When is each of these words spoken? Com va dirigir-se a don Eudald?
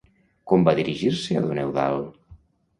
Com 0.51 0.65
va 0.69 0.73
dirigir-se 0.79 1.37
a 1.37 1.45
don 1.45 1.63
Eudald? 1.67 2.21